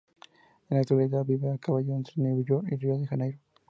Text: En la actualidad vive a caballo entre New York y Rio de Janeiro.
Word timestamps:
En 0.67 0.77
la 0.77 0.81
actualidad 0.81 1.23
vive 1.23 1.51
a 1.51 1.59
caballo 1.59 1.95
entre 1.95 2.15
New 2.23 2.43
York 2.43 2.65
y 2.71 2.75
Rio 2.75 2.97
de 2.97 3.05
Janeiro. 3.05 3.37